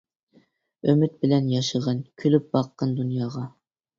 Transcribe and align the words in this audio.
ئۈمىد 0.93 1.13
بىلەن 1.25 1.51
ياشىغىن، 1.55 2.01
كۈلۈپ 2.23 2.47
باققىن 2.57 2.95
دۇنياغا. 3.01 3.47